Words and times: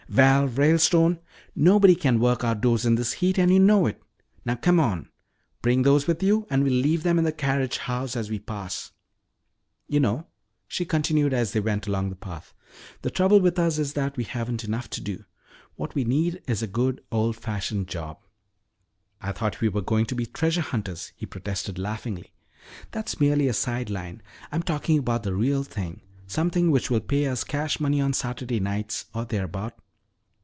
"Val 0.11 0.45
Ralestone, 0.47 1.19
nobody 1.55 1.95
can 1.95 2.19
work 2.19 2.43
outdoors 2.43 2.85
in 2.85 2.95
this 2.95 3.13
heat, 3.13 3.37
and 3.37 3.49
you 3.49 3.61
know 3.61 3.85
it. 3.85 4.03
Now 4.43 4.55
come 4.55 4.77
on. 4.77 5.07
Bring 5.61 5.83
those 5.83 6.05
with 6.05 6.21
you 6.21 6.45
and 6.49 6.65
we'll 6.65 6.73
leave 6.73 7.03
them 7.03 7.17
in 7.17 7.23
the 7.23 7.31
carriage 7.31 7.77
house 7.77 8.17
as 8.17 8.29
we 8.29 8.37
pass 8.37 8.87
it. 9.87 9.93
You 9.93 10.01
know," 10.01 10.27
she 10.67 10.83
continued 10.83 11.31
as 11.33 11.53
they 11.53 11.61
went 11.61 11.87
along 11.87 12.09
the 12.09 12.17
path, 12.17 12.53
"the 13.03 13.09
trouble 13.09 13.39
with 13.39 13.57
us 13.57 13.77
is 13.77 13.93
that 13.93 14.17
we 14.17 14.25
haven't 14.25 14.65
enough 14.65 14.89
to 14.89 14.99
do. 14.99 15.23
What 15.77 15.95
we 15.95 16.03
need 16.03 16.41
is 16.45 16.61
a 16.61 16.67
good 16.67 16.99
old 17.09 17.37
fashioned 17.37 17.87
job." 17.87 18.17
"I 19.21 19.31
thought 19.31 19.61
we 19.61 19.69
were 19.69 19.81
going 19.81 20.07
to 20.07 20.15
be 20.15 20.25
treasure 20.25 20.59
hunters," 20.59 21.13
he 21.15 21.25
protested 21.25 21.79
laughingly. 21.79 22.33
"That's 22.91 23.21
merely 23.21 23.47
a 23.47 23.53
side 23.53 23.89
line. 23.89 24.21
I'm 24.51 24.63
talking 24.63 24.99
about 24.99 25.23
the 25.23 25.33
real 25.33 25.63
thing, 25.63 26.01
something 26.27 26.69
which 26.69 26.89
will 26.91 26.99
pay 26.99 27.27
us 27.27 27.45
cash 27.45 27.79
money 27.79 28.01
on 28.01 28.11
Saturday 28.11 28.59
nights 28.59 29.05
or 29.13 29.23
thereabout." 29.23 29.77